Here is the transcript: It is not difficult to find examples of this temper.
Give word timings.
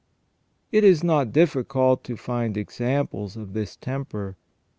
It 0.71 0.83
is 0.83 1.03
not 1.03 1.31
difficult 1.31 2.03
to 2.05 2.17
find 2.17 2.57
examples 2.57 3.37
of 3.37 3.53
this 3.53 3.75
temper. 3.75 4.35